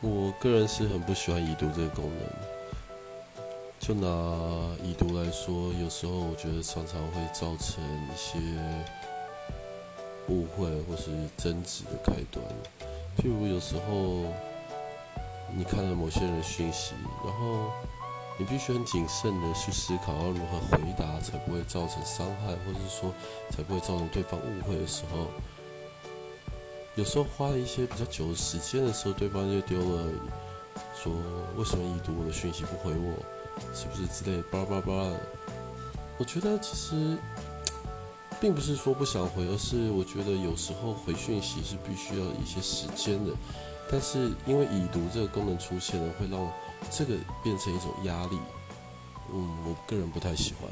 [0.00, 2.28] 我个人是很不喜欢已读这个功能。
[3.78, 4.06] 就拿
[4.84, 8.38] 已读来说，有时候我觉得常常会造成一些
[10.28, 12.44] 误会或是争执的开端。
[13.16, 14.24] 譬如有时候
[15.54, 16.92] 你看了某些人的讯息，
[17.24, 17.70] 然后
[18.38, 23.12] 你必须很谨慎的去思考要如何回答，才不会造成伤害，或是说
[23.50, 25.26] 才不会造成对方误会的时候。
[27.00, 30.04] 有时候花了一些比较久的时间的时候，对方就丢了
[30.94, 31.10] 说
[31.56, 33.16] ：“为什么已读我的讯息不回我？
[33.74, 35.18] 是不是之类？”叭叭叭的。
[36.18, 37.16] 我觉得其实
[38.38, 43.32] 并不是说不想回，而是我觉得有时候回讯息是必须要一些时间的。
[43.90, 46.52] 但是因为已读这个功能出现了，会让
[46.90, 48.38] 这个变成一种压力。
[49.32, 50.70] 嗯，我个人不太喜欢。